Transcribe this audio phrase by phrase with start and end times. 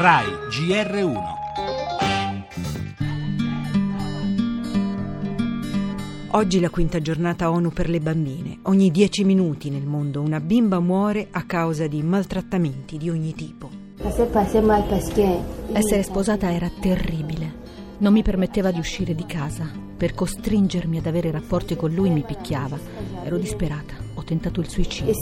[0.00, 1.22] RAI GR1
[6.30, 8.60] Oggi la quinta giornata ONU per le bambine.
[8.62, 13.68] Ogni dieci minuti nel mondo una bimba muore a causa di maltrattamenti di ogni tipo.
[15.72, 17.52] Essere sposata era terribile.
[17.98, 19.70] Non mi permetteva di uscire di casa.
[19.98, 22.78] Per costringermi ad avere rapporti con lui mi picchiava.
[23.22, 25.12] Ero disperata tentato il suicidio.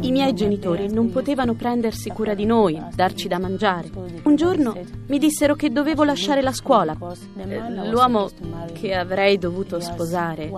[0.00, 3.90] I miei genitori non potevano prendersi cura di noi, darci da mangiare.
[4.22, 4.76] Un giorno
[5.08, 6.96] mi dissero che dovevo lasciare la scuola.
[7.36, 8.30] Eh, l'uomo
[8.74, 10.52] che avrei dovuto sposare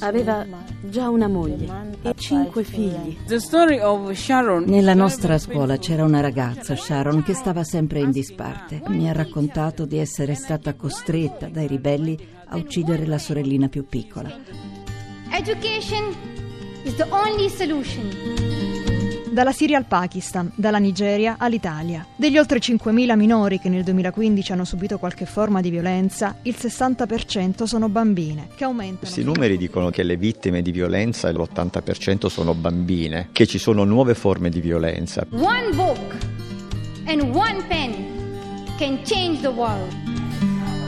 [0.00, 0.44] aveva
[0.80, 1.68] già una moglie
[2.02, 3.16] e cinque figli.
[4.66, 8.82] Nella nostra scuola c'era una ragazza, Sharon, che stava sempre in disparte.
[8.88, 14.34] Mi ha raccontato di essere stata costretta dai ribelli a uccidere la sorellina più piccola.
[15.32, 16.39] Education
[16.84, 18.08] is the only solution.
[19.30, 22.04] Dalla Siria al Pakistan, dalla Nigeria all'Italia.
[22.16, 27.62] Degli oltre 5.000 minori che nel 2015 hanno subito qualche forma di violenza, il 60%
[27.62, 28.98] sono bambine, che aumentano.
[28.98, 34.14] Questi numeri dicono che le vittime di violenza, l'80% sono bambine, che ci sono nuove
[34.14, 35.24] forme di violenza.
[35.30, 36.16] One book
[37.06, 38.04] and one pen
[38.78, 40.19] can change the world.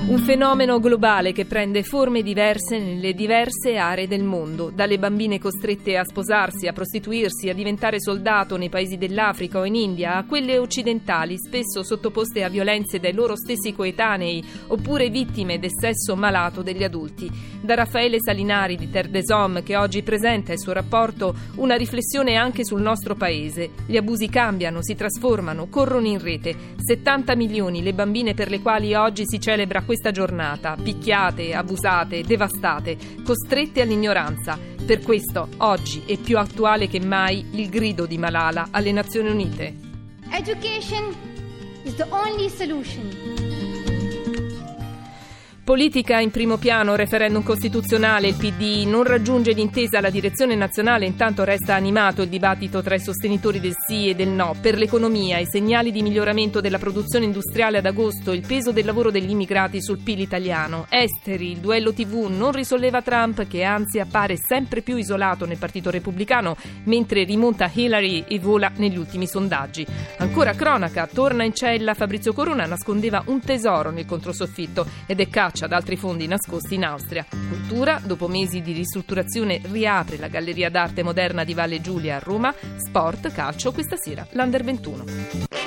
[0.05, 5.97] Un fenomeno globale che prende forme diverse nelle diverse aree del mondo, dalle bambine costrette
[5.97, 10.59] a sposarsi, a prostituirsi, a diventare soldato nei paesi dell'Africa o in India, a quelle
[10.59, 16.83] occidentali, spesso sottoposte a violenze dai loro stessi coetanei, oppure vittime del sesso malato degli
[16.83, 17.31] adulti.
[17.62, 22.34] Da Raffaele Salinari di Terre des Hommes, che oggi presenta il suo rapporto, una riflessione
[22.34, 23.70] anche sul nostro paese.
[23.87, 26.55] Gli abusi cambiano, si trasformano, corrono in rete.
[26.77, 32.97] 70 milioni le bambine per le quali oggi si celebra questa giornata, picchiate, abusate, devastate,
[33.25, 34.59] costrette all'ignoranza.
[34.84, 39.75] Per questo, oggi è più attuale che mai il grido di Malala alle Nazioni Unite.
[40.33, 41.14] Education
[41.84, 43.52] is the only solution.
[45.64, 51.44] Politica in primo piano, referendum costituzionale, il PD non raggiunge l'intesa alla direzione nazionale, intanto
[51.44, 54.56] resta animato il dibattito tra i sostenitori del sì e del no.
[54.60, 59.12] Per l'economia, i segnali di miglioramento della produzione industriale ad agosto, il peso del lavoro
[59.12, 60.87] degli immigrati sul PIL italiano.
[60.88, 65.91] Esteri, il duello TV non risolleva Trump che anzi appare sempre più isolato nel Partito
[65.91, 66.56] Repubblicano,
[66.87, 69.87] mentre rimonta Hillary e vola negli ultimi sondaggi.
[70.19, 75.50] Ancora cronaca, torna in cella Fabrizio Corona, nascondeva un tesoro nel controsoffitto ed è caccia
[75.65, 77.27] ad altri fondi nascosti in Austria.
[77.28, 82.55] Cultura, dopo mesi di ristrutturazione, riapre la Galleria d'arte moderna di Valle Giulia a Roma.
[82.77, 85.62] Sport, calcio, questa sera l'Under 21.